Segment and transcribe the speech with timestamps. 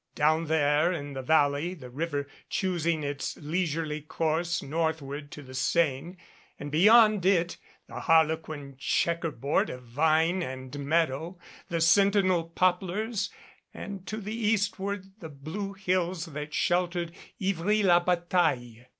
[0.15, 6.17] Down there in the valley the river choosing its leisurely course northward to the Seine,
[6.59, 11.37] and beyond it the harlequin checkerboard of vine and meadow,
[11.69, 13.29] the sentinel poplars,
[13.75, 18.85] and to the east ward the blue hills that sheltered Ivry la Bataille.